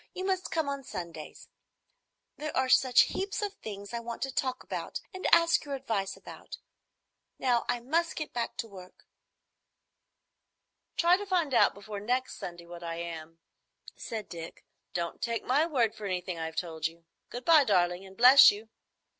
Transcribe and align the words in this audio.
You 0.15 0.25
must 0.25 0.49
come 0.49 0.67
on 0.67 0.83
Sundays. 0.83 1.47
There 2.35 2.57
are 2.57 2.69
such 2.69 3.01
heaps 3.13 3.43
of 3.43 3.53
things 3.53 3.93
I 3.93 3.99
want 3.99 4.23
to 4.23 4.33
talk 4.33 4.63
about 4.63 4.99
and 5.13 5.27
ask 5.31 5.63
your 5.63 5.75
advice 5.75 6.17
about. 6.17 6.57
Now 7.37 7.65
I 7.69 7.81
must 7.81 8.15
get 8.15 8.33
back 8.33 8.57
to 8.57 8.67
work." 8.67 9.05
"Try 10.97 11.17
to 11.17 11.25
find 11.27 11.53
out 11.53 11.75
before 11.75 11.99
next 11.99 12.37
Sunday 12.37 12.65
what 12.65 12.81
I 12.83 12.95
am," 12.95 13.37
said 13.95 14.27
Dick. 14.27 14.65
"Don't 14.95 15.21
take 15.21 15.43
my 15.43 15.67
word 15.67 15.93
for 15.93 16.07
anything 16.07 16.39
I've 16.39 16.55
told 16.55 16.87
you. 16.87 17.05
Good 17.29 17.45
bye, 17.45 17.63
darling, 17.63 18.03
and 18.03 18.17
bless 18.17 18.49
you." 18.49 18.69